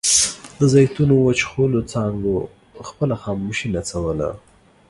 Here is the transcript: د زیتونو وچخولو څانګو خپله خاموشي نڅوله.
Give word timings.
د 0.59 0.61
زیتونو 0.73 1.13
وچخولو 1.19 1.79
څانګو 1.91 2.33
خپله 2.87 3.15
خاموشي 3.23 3.67
نڅوله. 3.75 4.29